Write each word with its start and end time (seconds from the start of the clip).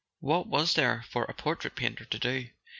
What 0.19 0.47
was 0.47 0.73
there 0.73 1.03
for 1.11 1.25
a 1.25 1.33
portrait 1.35 1.75
painter 1.75 2.05
to 2.05 2.17
do? 2.17 2.47